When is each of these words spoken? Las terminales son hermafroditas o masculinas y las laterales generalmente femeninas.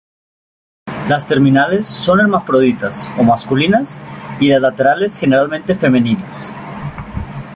Las 1.07 1.27
terminales 1.27 1.85
son 1.85 2.21
hermafroditas 2.21 3.07
o 3.19 3.23
masculinas 3.23 4.01
y 4.39 4.47
las 4.47 4.59
laterales 4.59 5.19
generalmente 5.19 5.75
femeninas. 5.75 6.51